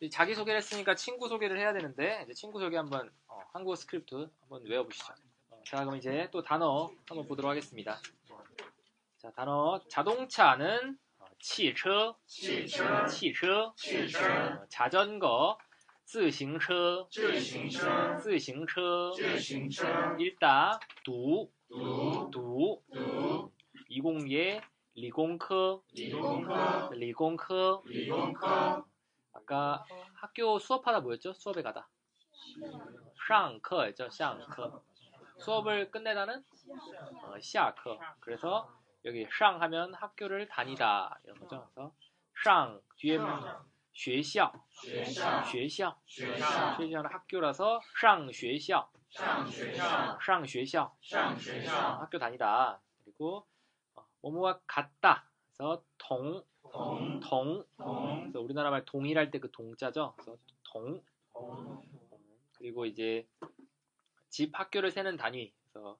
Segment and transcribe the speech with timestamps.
[0.00, 4.28] 이 자기 소개를 했으니까 친구 소개를 해야 되는데 이제 친구 소개 한번 어, 한국어 스크립트
[4.40, 5.14] 한번 외워보시죠.
[5.50, 8.00] 어, 자 그럼 이제 또 단어 한번 보도록 하겠습니다.
[9.18, 13.72] 자 단어 자동차는 어, 汽车,汽车,汽车,
[14.60, 15.56] 어, 자전거,
[16.04, 19.12] 自行车,自行车,自行车,
[20.18, 22.82] 읽다, 두, 두, 두,
[23.90, 24.60] 20예,
[24.94, 27.82] 리공科, 리공科,
[29.32, 31.32] 아까 학교 수업하다 뭐였죠?
[31.34, 31.88] 수업에 가다.
[33.26, 34.82] 上课죠, 上课.
[35.38, 36.44] 수업을 끝내다는
[37.24, 37.98] 어, 下课.
[38.20, 38.70] 그래서
[39.04, 41.68] 여기 上 하면 학교를 다니다 이런 거죠.
[41.74, 41.94] 그래서
[42.44, 43.18] 上 뒤에
[43.94, 48.90] 学校, 学校, 学校는 학교라서 上学校,
[50.20, 50.96] 上学校,
[52.00, 52.80] 학교 다니다.
[53.04, 53.46] 그리고
[53.94, 55.30] 어, 뭐뭐가 같다.
[55.56, 56.44] 그래서 동,
[57.22, 57.64] 동,
[58.22, 60.14] 그래서 우리나라 말 동일할 때 그 동자죠.
[60.16, 61.02] 그래서 동.
[62.56, 63.26] 그리고 이제
[64.28, 65.52] 집 학교를 세는 단위.
[65.72, 65.98] 그래서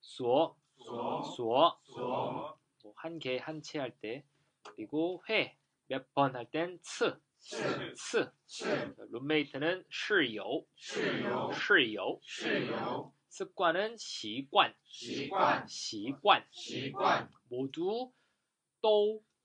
[0.00, 1.80] 수어, 수어,
[2.82, 4.24] 뭐 한 개, 한 채 할 때.
[4.76, 5.56] 그리고 회,
[5.88, 7.18] 몇 번 할 땐 츠,
[7.94, 8.30] 츠.
[9.10, 10.64] 룸메이트는 室友,
[11.50, 12.30] 室友.
[13.28, 14.74] 습관은 习惯,
[15.68, 16.46] 习惯.
[17.48, 18.12] 모두
[18.80, 19.20] 또,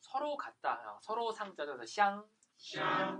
[0.00, 0.74] 서로 같다.
[0.92, 1.76] 어, 서로 상자죠.
[1.76, 2.28] 그래서 相,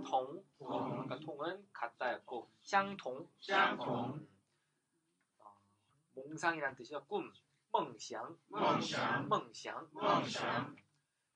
[0.03, 0.43] 同.
[0.59, 3.27] 아까 통은 같다였고, 相同.
[3.49, 4.27] 음.
[5.39, 5.55] 어,
[6.13, 7.03] 몽상이란 뜻이죠.
[7.05, 7.31] 꿈.
[7.71, 8.37] 梦想.
[8.49, 10.75] 梦想.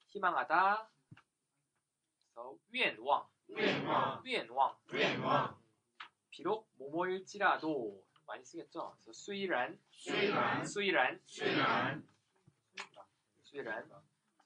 [0.08, 0.90] 희망하다.
[2.34, 3.28] 그래서 愿望.
[4.24, 4.70] 愿望.
[4.94, 5.56] 음.
[6.30, 8.96] 비록 뭐뭐일지라도 많이 쓰겠죠.
[9.02, 10.92] 그래서 虽然, 虽然, 虽
[11.56, 12.08] 然.
[12.94, 13.06] 자,
[13.52, 13.64] 이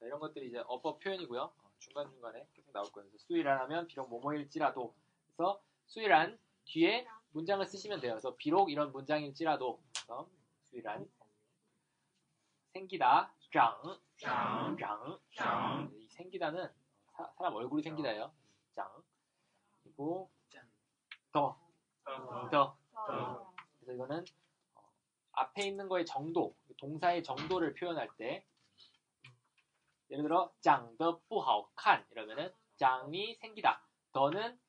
[0.07, 1.43] 이런 것들이 이제 어법 표현이고요.
[1.43, 3.09] 어, 중간중간에 계속 나올 거예요.
[3.19, 4.95] 수일안 하면 비록 뭐뭐일지라도
[5.27, 8.13] 그래서 수일안 뒤에 문장을 쓰시면 돼요.
[8.13, 10.29] 그래서 비록 이런 문장일지라도 그래서
[10.65, 11.09] 수일안
[12.73, 15.91] 생기다 장, 장, 장, 장.
[15.95, 16.69] 이 생기다는
[17.13, 18.33] 사, 람 얼굴이 생기다예요.
[18.75, 18.91] 장
[19.83, 20.31] 그리고
[21.33, 21.59] 더,
[22.51, 22.79] 더.
[23.79, 24.25] 그래서 이거는
[24.75, 24.83] 어,
[25.33, 28.45] 앞에 있는 거의 정도, 동사의 정도를 표현할 때
[30.10, 34.60] 예를 들어 长得不好看 이러면은 长이 생기다, 더는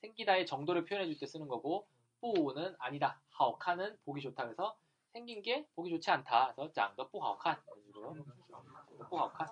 [0.00, 1.86] 생기다의 정도를 표현해 줄 때 쓰는 거고
[2.20, 4.44] 不는 아니다, 好看은 보기 좋다.
[4.44, 4.76] 그래서
[5.12, 6.54] 생긴 게 보기 좋지 않다.
[6.54, 8.14] 그래서 长得不好看 이런 식으로
[9.08, 9.48] 不好看.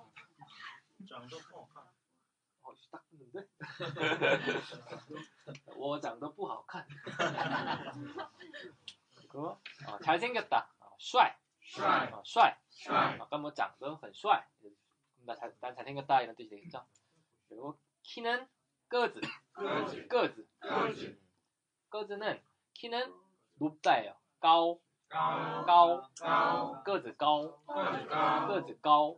[2.63, 3.49] 어, 딱 붙는데?
[5.77, 6.87] 我长得不好看.
[9.17, 10.71] 그리고 어, 잘생겼다.
[10.81, 11.37] 어, 帅.
[12.13, 12.57] 어, 帅.
[13.19, 14.47] 아까 뭐 长得很帅.
[15.27, 16.85] 나 잘, 난 잘생겼다 이런 뜻이 되겠죠.
[17.49, 18.47] 그리고 키는
[18.91, 19.21] 个子.
[20.09, 20.47] 个子.
[20.65, 21.19] 음.
[21.91, 22.41] 个子는
[22.75, 23.15] 키는
[23.55, 24.15] 높다예요.
[24.41, 24.81] 高.
[25.67, 26.03] 高.
[26.85, 27.57] 个子高.
[27.67, 29.17] 个子高.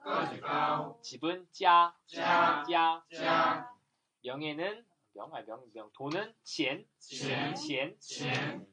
[1.03, 1.95] 집은 家.
[2.09, 3.03] 家.
[4.23, 4.85] 명예는
[5.15, 6.87] 명, 아니 명, 명, 돈은 钱.
[6.99, 7.97] 钱.
[8.25, 8.67] 음.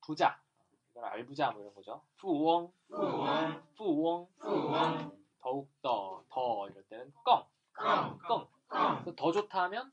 [0.00, 0.40] 부자.
[0.90, 2.02] 이건 알부자 뭐 이런 거죠.
[2.16, 2.72] 富翁.
[3.76, 4.28] 富翁.
[4.44, 5.18] 음.
[5.43, 8.47] 더욱더, 더 이럴 때는 껑, 껑, 껑.
[9.15, 9.91] 더 좋다 하면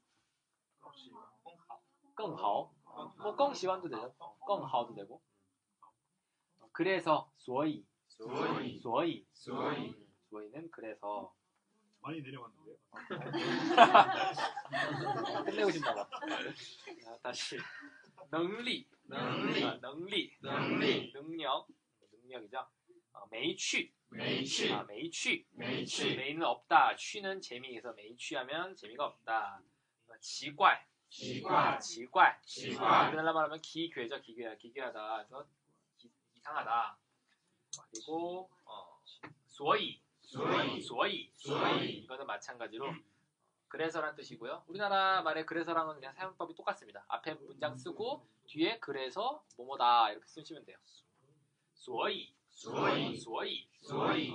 [2.14, 2.72] 껑하오.
[3.18, 4.14] 뭐 껑시완도 되죠.
[4.40, 5.20] 껑하오도 되고.
[6.72, 9.94] 그래서 소이, 소이, 소이, 소이.
[10.30, 11.34] 소이는 그래서
[12.00, 12.76] 많이 내려왔는데요.
[12.92, 12.98] 어,
[13.32, 13.40] 네.
[15.50, 16.08] 끝내고 싶나 봐.
[17.04, 17.58] 자, 다시.
[18.30, 21.66] 능리, 능리, 아, 능리, 능리, 능력,
[22.12, 22.66] 능력이죠.
[23.30, 25.46] 매취, 어, 메이취 아, 매취.
[25.52, 26.16] 매취.
[26.16, 26.96] 매는 없다.
[26.96, 29.62] 취는 재미에서 메이취 하면 재미가 없다.
[30.04, 30.84] 그러니까 지괄.
[31.08, 31.78] 지괄.
[31.80, 32.40] 지괄.
[32.44, 32.84] 지괄.
[32.86, 34.20] 아, 우리나라 말하면 기괴죠.
[34.20, 34.56] 기괴야.
[34.56, 35.26] 기괴하다.
[35.28, 35.46] 그래서
[35.96, 36.98] 기, 이상하다.
[37.92, 39.00] 그리고 어,
[39.46, 40.00] 소이.
[40.22, 40.80] 소이.
[40.82, 41.32] 소이.
[41.36, 41.88] 소이.
[41.98, 42.92] 이거는 마찬가지로
[43.68, 44.64] 그래서란 뜻이고요.
[44.66, 47.04] 우리나라 말의 그래서랑은 그냥 사용법이 똑같습니다.
[47.06, 50.76] 앞에 문장 쓰고 뒤에 그래서 뭐뭐다 이렇게 쓰시면 돼요.
[51.74, 52.34] 소이.
[52.59, 54.33] 所以所以所以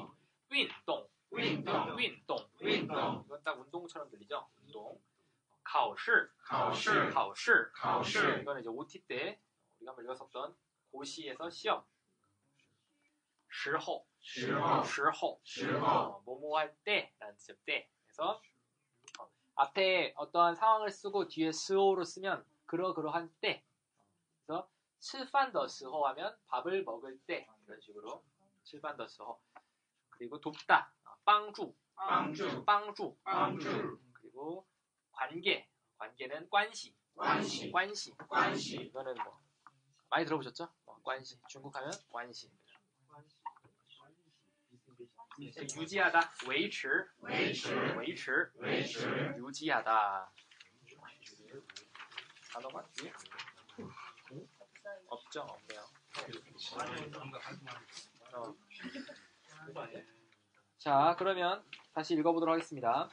[0.50, 4.48] 运动运动运动运动 이건 딱 운동처럼 들리죠?
[4.66, 5.00] 운동
[5.62, 9.38] 考试考试考试考试 이거는 이제 OT 때
[9.78, 10.54] 우리가 한번 읽었었던
[10.90, 11.84] 고시에서 시험
[13.48, 17.54] 时候时候时候时候 어, 뭐뭐 할 때라는 뜻이죠.
[17.64, 17.88] 때.
[18.06, 18.40] 그래서
[19.18, 23.64] 어, 앞에 어떠한 상황을 쓰고 뒤에 스호로 쓰면 그러 그러한 때.
[24.94, 28.22] 그래서 吃饭的时候 하면 밥을 먹을 때 이런 식으로
[28.64, 29.40] 吃饭的时候
[30.10, 30.92] 그리고 돕다.
[31.04, 34.66] 어, 帮助帮助帮助帮助 그리고
[35.12, 35.68] 관계.
[35.98, 36.94] 관계는 관시.
[37.14, 38.12] 关系 관시.
[38.28, 39.40] 关系 이거는 뭐
[40.10, 40.68] 많이 들어보셨죠?
[40.86, 41.38] 어, 관시.
[41.48, 42.50] 중국 하면 관시.
[45.38, 46.20] 유지하다.
[46.48, 50.30] 维持维持维持维持 유지하다.
[52.52, 53.12] 단어가 뒤에
[55.15, 55.41] 없죠?
[55.41, 55.81] 없네요.
[58.33, 58.55] 어.
[60.77, 61.63] 자, 그러면
[61.93, 63.09] 다시 읽어보도록 하겠습니다.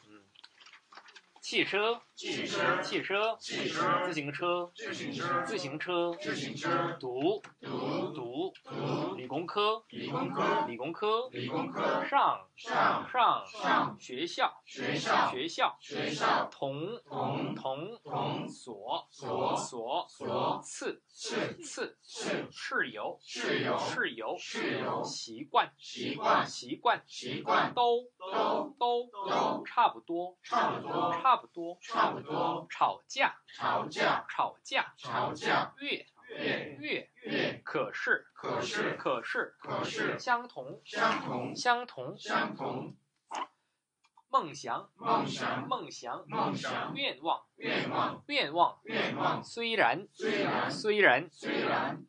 [1.43, 31.79] 汽车,汽车汽车,汽车自行车,自行车自行车,自行车读,读读,读理工科,理工科理工科,理工科上,上上,上学校,学校学校,学校同同同同所所所所次次次次室友室友室友室友习惯习惯习惯习惯都都都都差不多差不多差不多。
[31.81, 32.67] 差不多。
[32.71, 33.37] 吵架。
[33.47, 34.25] 吵架。
[34.29, 34.95] 吵架。
[34.97, 35.75] 吵架。
[35.79, 36.07] 越。
[36.39, 36.77] 越。
[36.81, 37.11] 越。
[37.25, 37.63] 越。
[37.65, 38.27] 可是。
[38.35, 38.97] 可是。
[38.97, 39.55] 可是。
[39.59, 40.19] 可是。
[40.19, 40.81] 相同。
[40.85, 41.55] 相同。
[41.57, 42.17] 相同。
[42.19, 42.97] 相同。
[44.31, 44.91] 梦想。
[44.97, 45.69] 梦想。
[45.69, 46.25] 梦想。
[46.29, 46.95] 梦想。
[46.95, 47.45] 愿望。
[47.57, 48.23] 愿望。
[48.27, 48.79] 愿望。
[48.85, 49.45] 愿望。
[49.45, 50.09] 虽然。
[50.13, 50.71] 虽然。
[50.71, 51.29] 虽然。
[51.31, 52.05] 虽然。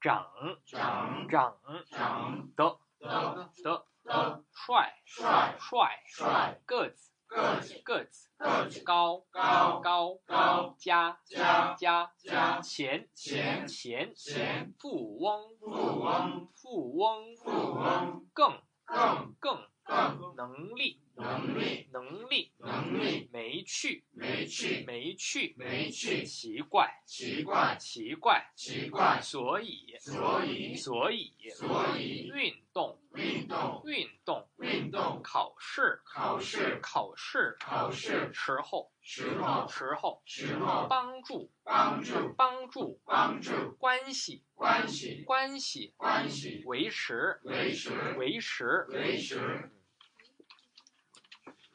[0.00, 0.30] 长。
[0.64, 1.28] 长。
[1.28, 1.56] 长。
[1.90, 2.48] 长。
[2.54, 2.78] 的。
[3.00, 3.50] 的。
[3.62, 3.86] 的。
[4.04, 4.44] 的。
[4.52, 4.94] 帅。
[5.04, 5.56] 帅。
[5.58, 6.02] 帅。
[6.06, 6.60] 帅。
[6.64, 29.20] 个子个子个子个子高高高高加加加加钱钱钱钱富翁富翁富翁富翁更更更更能力能力能力能力没去没去没去没去奇怪奇怪奇怪奇怪。
[29.22, 49.70] 所以所以所以所以运动运动运动运动考试考试考试考试时候时候时候时候帮助帮助帮助帮助关系关系关系关系维持维持维持维持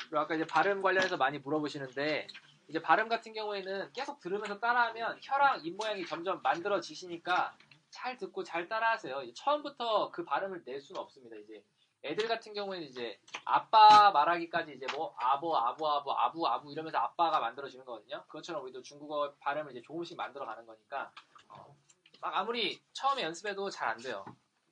[0.10, 2.28] 그리고 아까 이제 발음 관련해서 많이 물어보시는데
[2.68, 7.56] 이제 발음 같은 경우에는 계속 들으면서 따라하면 혀랑 입 모양이 점점 만들어지시니까
[7.92, 9.34] 잘 듣고 잘 따라하세요.
[9.34, 11.36] 처음부터 그 발음을 낼 수는 없습니다.
[11.38, 11.64] 이제
[12.04, 17.40] 애들 같은 경우에는 이제 아빠 말하기까지 이제 뭐 아버 아부 아부 아부 아부 이러면서 아빠가
[17.40, 18.24] 만들어지는 거거든요.
[18.28, 21.12] 그것처럼 우리도 중국어 발음을 이제 조금씩 만들어가는 거니까
[21.50, 21.76] 어,
[22.22, 24.24] 막 아무리 처음에 연습해도 잘 안 돼요.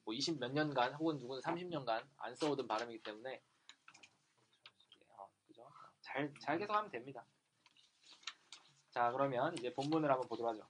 [0.05, 3.41] 뭐 20 몇 년간 혹은 누구는 30년간 안 써오던 발음이기 때문에?
[6.16, 7.24] 잘, 잘 계속하면 됩니다.
[8.90, 10.66] 자, 그러면 이제 본문을 한번 보도록 하죠.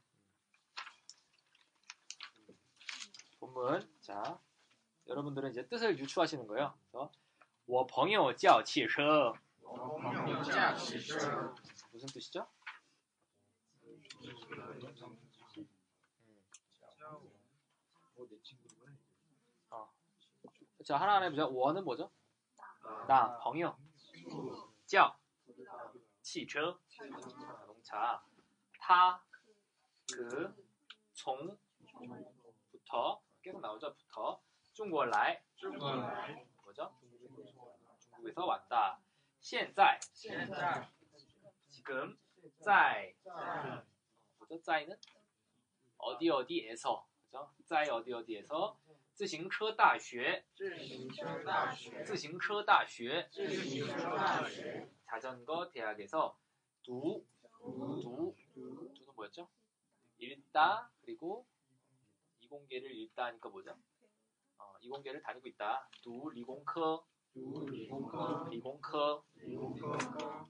[3.41, 3.81] 본문.
[4.01, 4.41] 자,
[5.09, 6.75] 여러분들은 이제 뜻을 유추하시는 거예요.
[6.91, 7.11] 그래서
[7.67, 11.55] 我朋友叫汽车我朋友驾驶车
[11.93, 12.47] 무슨 뜻이죠?
[19.71, 19.93] 어.
[20.85, 21.49] 자, 하나하나 해보죠.
[21.49, 22.11] 我는 뭐죠?
[23.09, 23.77] 나, 朋友.
[24.87, 25.17] 叫
[26.23, 28.23] 汽车 자동차
[28.79, 29.21] 他
[30.13, 30.55] 그,
[31.15, 31.59] 从
[32.71, 33.95] 부터 계속 나오죠.
[33.95, 34.41] 부터
[34.73, 36.93] 中国来中国来 뭐죠?
[37.99, 39.01] 중국에서 왔다.
[39.41, 40.89] 现在现在
[41.69, 42.17] 지금
[42.61, 43.85] 在在
[44.39, 44.59] 뭐죠?
[44.63, 44.97] 在는
[45.97, 47.53] 어디 어디에서 그죠?
[47.65, 48.79] 在 어디 어디에서
[49.17, 56.37] 自行车大学自行车大学自行车大学自行车大学 자전거 대학에서
[56.83, 57.25] 두
[57.63, 58.35] 두 두
[58.95, 59.49] 두는 뭐였죠?
[60.19, 61.47] 읽다 그리고
[62.41, 63.77] 이공계를 읽다 하니까 뭐죠?
[64.59, 65.89] 어, 이공계를 다니고 있다.
[66.03, 70.49] 두 리공科 读理工科 리공科 理工科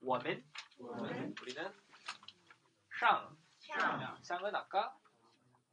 [0.00, 0.42] 워men
[0.78, 1.72] 我们 우리는
[2.98, 4.96] 상 上 상은 아까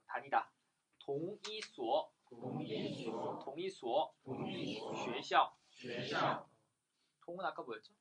[0.07, 0.49] 다니다
[1.11, 6.45] 동이소 동의소, 동의소, 동의소, 学校 学校,
[7.25, 7.93] 동은 아까 뭐였죠?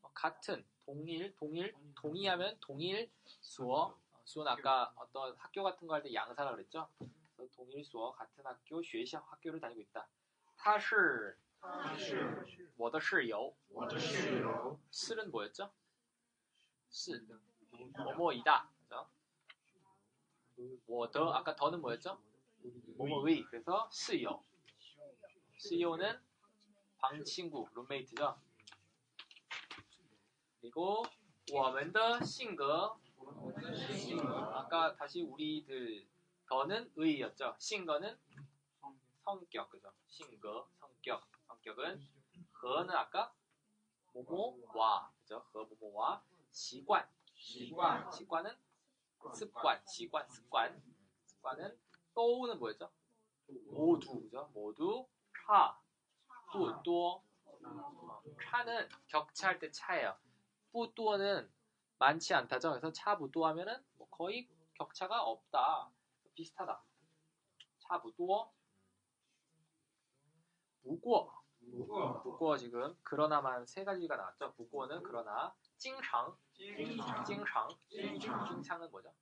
[0.00, 3.94] 어, 같은, 동일, 동일, 동의하면 동일 수어.
[4.10, 6.88] 어, 수어는 아까 어떤 학교 같은 거 할 때 양사라 그랬죠?
[7.36, 10.08] 그래서 동일 수어, 같은 학교, 学校 학교를 다니고 있다.
[10.56, 15.70] 他是他是我的室友.我的室友， 실은 뭐였죠?
[16.90, 17.26] 是
[17.98, 18.70] 뭐뭐이다.
[20.87, 22.19] 워더 아까 더는 뭐였죠?
[22.97, 24.43] 몸의 그래서 스요
[25.57, 26.19] 스요는
[26.97, 28.37] 방친구 룸메이트죠.
[30.59, 31.03] 그리고
[31.51, 32.99] 워먼더 싱거
[34.53, 36.05] 아까 다시 우리들
[36.47, 37.55] 더는 의였죠.
[37.57, 38.17] 싱거는
[39.23, 39.91] 성격 그죠?
[40.07, 42.01] 싱거 성격 성격은
[42.53, 43.33] 거는 아까
[44.13, 45.43] 모모와 그죠?
[45.53, 48.51] 거 모모와 시관 시관 시관은
[49.33, 50.81] 습관, 지관, 습관.
[51.25, 51.77] 습관은
[52.13, 52.91] 또우는 뭐였죠?
[53.71, 54.49] 모두죠.
[54.53, 55.07] 모두
[55.45, 55.79] 차,
[56.51, 57.23] 또또
[57.63, 58.21] 아.
[58.43, 60.15] 차는 격차할 때 차예요.
[60.71, 61.51] 뿌, 또는
[61.97, 62.69] 많지 않다죠.
[62.71, 65.91] 그래서 차, 부, 또 하면은 뭐 거의 격차가 없다.
[66.35, 66.83] 비슷하다.
[67.79, 68.51] 차, 부, 또.
[70.83, 71.31] 무고.
[71.61, 74.53] 무고 지금 그러나만 세 가지가 나왔죠.
[74.57, 79.12] 무고는 그러나, 찡상 经常经常经常 经常은 뭐죠?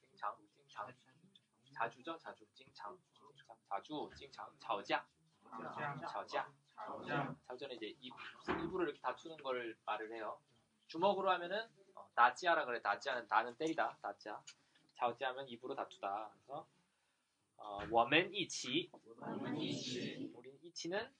[0.00, 0.86] 经常经常
[1.72, 2.18] 자주죠.
[2.18, 2.96] 자주 经常
[3.68, 5.06] 자주 经常吵架
[6.10, 8.12] 吵架吵架 자주는 이제 입,
[8.48, 10.40] 입으로 이렇게 다투는 걸 말을 해요.
[10.86, 12.80] 주먹으로 하면은 어, 다찌하라 그래.
[12.82, 13.98] 다찌하는 다는 때리다.
[14.02, 14.42] 다찌하.
[14.96, 16.30] 자오찌하면 입으로 다투다.
[16.34, 16.66] 그래서
[17.56, 21.12] 어, 我们一起我们一起 우린 이치는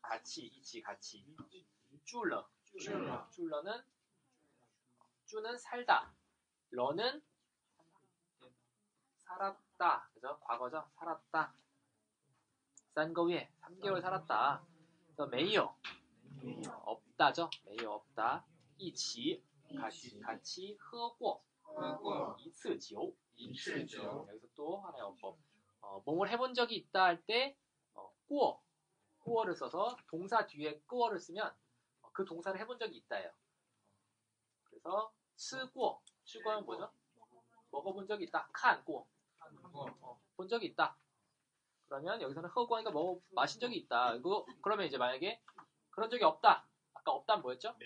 [0.00, 1.24] 같이 이치 같이
[2.04, 3.82] 쭈러 住了 쭈러는
[5.29, 6.11] 住는 살다.
[6.71, 7.21] 了는
[9.19, 10.09] 살았다.
[10.11, 10.39] 그죠?
[10.39, 10.89] 과거죠?
[10.95, 11.53] 살았다.
[12.95, 14.65] 三个月 3개월 살았다.
[15.05, 15.77] 그래서 没有
[16.83, 17.47] 없다죠?
[17.67, 18.43] 没有 없다.
[18.79, 19.43] 一起
[19.79, 21.45] 같이 같이 喝过
[23.37, 25.37] 一次酒 여기서 또 하나의 어법
[25.81, 27.55] 어, 뭐를 해본 적이 있다 할때
[27.93, 28.59] 어, 过
[29.19, 31.55] 过를 써서 동사 뒤에 过를 쓰면
[32.01, 33.31] 어, 그 동사를 해본 적이 있다예요.
[34.63, 36.90] 그래서 쓰고, 쓰고는 뭐죠?
[37.70, 38.48] 먹어본 적이 있다.
[38.52, 39.06] 칸, 꾸어.
[39.72, 40.96] 어, 본 적이 있다.
[41.86, 44.14] 그러면 여기서는 허구하니까 먹어 마신 적이 있다.
[44.14, 45.40] 이거 그러면 이제 만약에
[45.90, 46.66] 그런 적이 없다.
[46.94, 47.76] 아까 없다는 뭐였죠?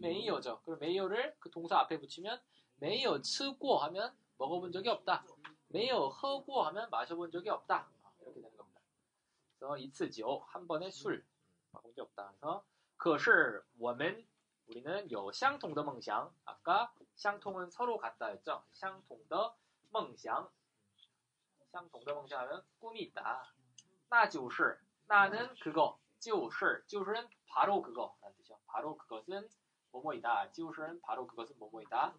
[0.00, 0.62] 메이어죠.
[0.64, 2.40] 그럼 메이어를 그 동사 앞에 붙이면
[2.76, 5.24] 메이어 쓰고 하면 먹어본 적이 없다.
[5.68, 7.88] 메이어 허고 하면 마셔본 적이 없다.
[8.20, 8.80] 이렇게 되는 겁니다.
[9.58, 11.24] 그래서 이次酒 한 번에 술
[11.72, 12.32] 마본 적 없다.
[12.38, 12.64] 그래서
[12.96, 14.24] 可是我们
[14.66, 18.64] 우리는 有相同的梦想 아까 相同은 서로 같다였죠.
[18.72, 19.54] 相同的
[19.90, 20.50] 梦想
[21.72, 23.52] 相同的梦想 하면 꿈이 있다.
[24.08, 28.58] 那就是 나는 그거 就是就是는 바로 그거라는 뜻이요.
[28.66, 29.48] 바로 그것은
[29.90, 30.52] 뭐뭐이다.
[30.52, 32.14] 就是는 바로 그것은 뭐뭐이다.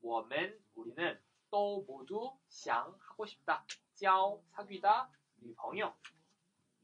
[0.00, 1.20] 我们 우리는
[1.50, 3.64] 또 모두 想 하고 싶다.
[3.94, 5.10] 交 사귀다.
[5.40, 5.94] 女朋友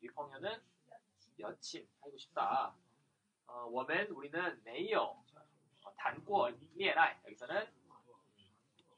[0.00, 0.62] 女朋友는
[1.38, 2.74] 여친 하고 싶다.
[3.46, 5.16] 어, 我们 우리는 没有
[5.84, 7.66] 어, 谈过恋爱 여기서는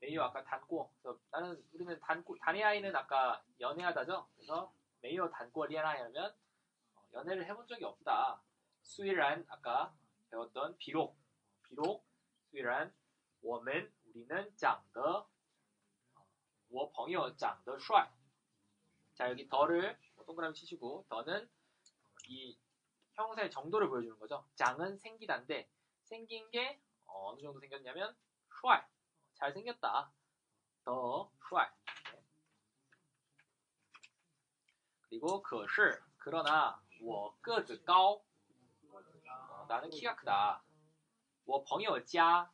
[0.01, 4.29] 没有 아까 谈过 그래서 나는 우리는 谈过 단애아이는 아까 연애하다죠.
[4.37, 6.35] 그래서 没有谈过恋爱하면
[6.95, 8.43] 어, 연애를 해본 적이 없다.
[8.83, 9.95] 虽然 아까
[10.31, 11.17] 배웠던 비록
[11.63, 12.05] 비록
[12.51, 12.93] 虽然
[13.41, 15.27] 我们 우리는 长得
[16.69, 18.11] 我朋友长得帅.
[19.15, 21.49] 자 여기 더를 동그라미 치시고 더는
[22.29, 22.57] 이
[23.17, 24.45] 형사의 정도를 보여주는 거죠.
[24.55, 25.69] 장은 생기다인데
[26.05, 28.15] 생긴 게 어, 어느 정도 생겼냐면
[28.61, 28.87] 帅,
[29.35, 30.13] 잘 생겼다.
[30.85, 31.71] 더 帅.
[35.09, 38.23] 그리고 可是 그러나 我个子高
[38.91, 40.63] 어, 나는 키가 크다.
[41.45, 42.51] 我朋友家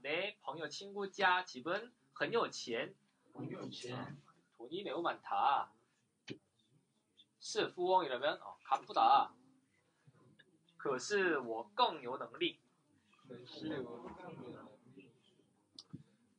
[0.00, 2.94] 내 朋友 친구 家 집은 很有钱
[3.34, 4.20] 很有钱
[4.56, 5.72] 돈이 매우 많다.
[7.46, 9.32] 是富翁 이러면 어, 가쁘다.
[10.76, 12.58] 可是我更有能力
[13.28, 15.10] 可是我更有能力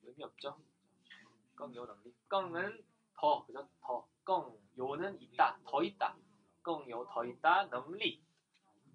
[0.04, 0.58] 의미 없죠.
[1.56, 2.84] 更有能力 更은
[3.16, 3.68] 더 그죠?
[3.82, 5.60] 더 更有는 있다.
[5.66, 6.16] 더 있다.
[6.62, 7.66] 更有더 있다.
[7.68, 8.22] 능리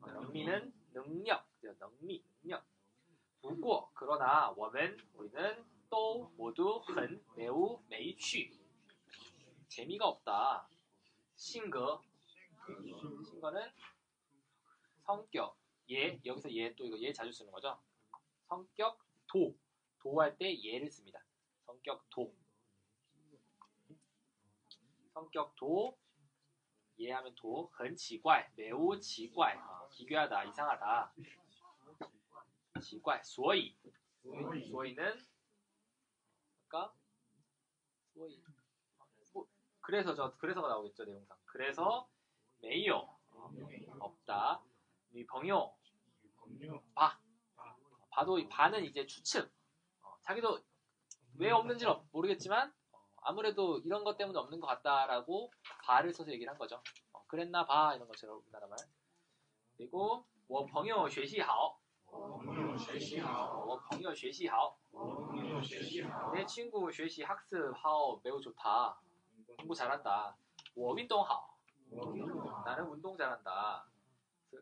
[0.02, 1.74] 어, 능리는 능력 그죠?
[2.00, 2.62] 능리 능력
[3.40, 8.52] 不过 그러나 我们 우리는 또 모두 很 매우 没趣
[9.68, 10.68] 재미가 없다.
[11.42, 12.02] 싱거
[13.30, 13.62] 싱거는
[15.04, 15.56] 성격
[15.90, 17.80] 예 여기서 예 또 이거 예 자주 쓰는 거죠.
[18.48, 19.56] 성격 도
[19.98, 21.20] 도할 때 예를 씁니다.
[21.64, 22.34] 성격 도
[25.18, 25.98] 성격도
[26.96, 31.12] 이해하면 도, 很奇怪, 매우 奇怪, 어, 기괴하다, 이상하다.
[32.80, 33.76] 奇怪, 所以,
[34.68, 35.16] 所以는
[36.68, 36.92] 그러니까
[38.14, 38.46] 所以 뭐,
[39.82, 41.36] 그래서 저 그래서가 나오겠죠 내용상.
[41.46, 42.08] 그래서
[42.60, 42.96] 没有
[43.30, 43.50] 어,
[44.00, 44.60] 없다.
[45.12, 45.74] 女朋友
[46.94, 47.18] 봐.
[48.10, 49.50] 봐도 이 봐는 이제 추측.
[50.02, 50.58] 어, 자기도
[51.38, 55.52] 왜 없는지는 모르겠지만 어, 아무래도 이런 것 때문에 없는 것 같다라고
[55.84, 56.82] 봐를 써서 얘기를 한 거죠.
[57.12, 58.76] 어, 그랬나 봐 이런 것처럼 우리나라 말.
[59.76, 61.78] 그리고 我朋友学习好.
[62.10, 64.78] 我朋友学习好.
[66.34, 68.98] 내 친구 学习 학습 好 매우 좋다.
[69.56, 70.36] 공부 잘한다.
[70.74, 71.56] 我运动好.
[72.64, 73.86] 나는 운동 잘한다.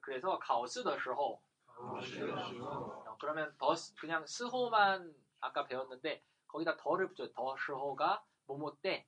[0.00, 1.40] 그래서 考试的时候
[1.78, 9.06] 어, 그러면 더 시- 그냥 스호만 아까 배웠는데 거기다 더를 붙여 더 스호가 뭐뭐 때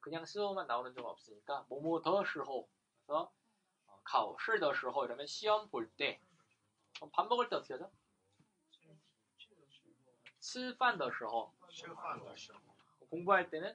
[0.00, 2.68] 그냥 스호만 나오는 적은 없으니까 뭐뭐 더 스호
[3.06, 3.30] 그래서
[3.86, 6.20] 어, 考试的时候 이러면 시험 볼 때
[6.96, 7.90] 그럼 밥 먹을 때 어떻게 하죠?
[10.40, 11.52] 吃饭的时候
[13.10, 13.74] 공부할 때는 어,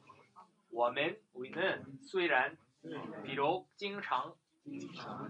[0.70, 2.56] 我们, 우리는 虽然
[3.24, 4.36] 비록 经常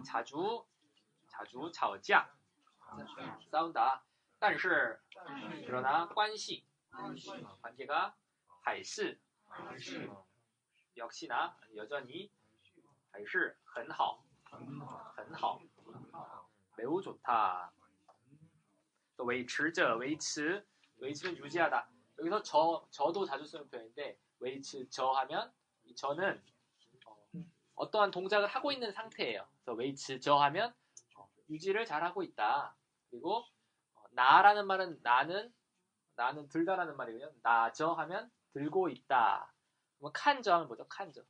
[0.04, 0.64] 자주
[1.28, 2.28] 자주 吵架
[3.50, 4.02] 싸운다.
[4.38, 5.00] 但是
[5.66, 7.14] 그러나 关系 어,
[7.62, 8.14] 관계가
[8.62, 9.18] 还是
[10.09, 10.26] 어,
[10.97, 12.30] 역시나 여전히
[13.11, 14.23] 还是很好
[15.16, 15.60] 很好
[16.76, 17.73] 매우 좋다.
[19.17, 20.67] 또 维持着 维持
[20.99, 21.89] 维持는 유지하다.
[22.19, 25.51] 여기서 저 저도 자주 쓰는 표현인데 웨이츠 저 하면
[25.96, 26.42] 着
[27.75, 29.48] 는 어떠한 동작을 하고 있는 상태예요.
[29.64, 30.74] 그래서 维持着 하면
[31.16, 32.75] 어, 유지를 잘 하고 있다.
[33.10, 33.46] 그리고
[33.96, 35.53] 어, 拿라는 말은 拿
[36.16, 37.32] 는 拿는 들다라는 말이고요.
[37.42, 39.51] 拿着 하면 들고 있다.
[39.98, 40.86] 그럼 看着 하면 뭐죠?
[40.87, 41.22] 看着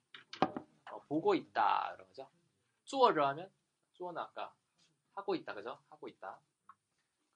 [0.91, 2.29] 어, 보고 있다 이런 거죠.
[2.85, 3.51] 做着 하면
[3.93, 4.53] 做는 아까
[5.15, 5.79] 하고 있다 그죠?
[5.89, 6.39] 하고 있다.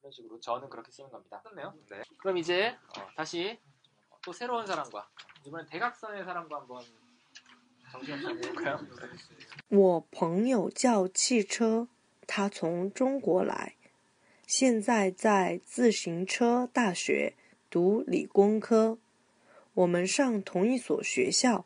[0.01, 1.41] 이런 식으로 저는 그렇게 쓰는 겁니다.
[1.43, 1.73] 끝네요.
[1.89, 2.03] 네.
[2.19, 3.59] 그럼 이제 어, 다시
[4.24, 5.08] 또 새로운 사람과
[5.46, 6.82] 이번엔 대각선의 사람과 한번
[7.90, 8.78] 정신 차려 볼까요?
[9.70, 11.88] 我朋友叫汽车，
[12.26, 13.74] 他从中国来，
[14.46, 17.34] 现在在自行车大学
[17.70, 18.98] 读理工科。
[19.74, 21.64] 我们上同一所学校，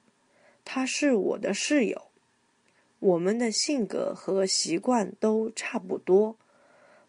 [0.65, 2.11] 他是我的室友。
[3.01, 6.39] 我们的性格和习惯都差不多，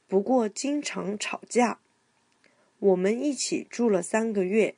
[0.08, 1.80] 不过经常吵架。
[2.80, 4.76] 我们一起住了三个月，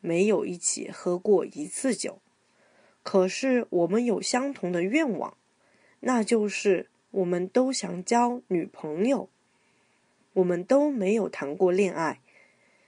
[0.00, 2.20] 没有一起喝过一次酒。
[3.02, 5.36] 可是我们有相同的愿望，
[6.00, 9.28] 那就是我们都想交女朋友。
[10.34, 12.20] 我们都没有谈过恋爱。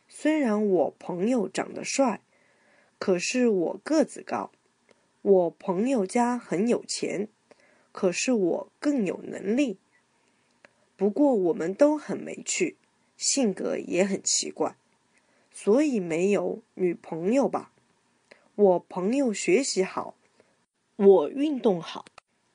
[0.08, 2.20] 虽然我朋友长得帅，
[2.98, 4.50] 可是我个子高。
[5.22, 7.28] 我朋友家很有钱，
[7.92, 9.78] 可是我更有能力。
[10.96, 12.76] 不过我们都很没趣，
[13.16, 14.76] 性格也很奇怪，
[15.62, 17.70] 所以没有女朋友吧。
[18.54, 20.14] 我朋友学习好，
[20.96, 22.06] 我运动好，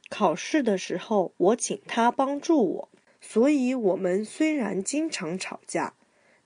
[0.10, 2.90] 考试的时候我请他帮助我，
[3.22, 5.94] 所以我们虽然经常吵架，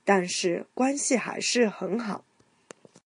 [0.04, 2.26] 但是关系还是很好。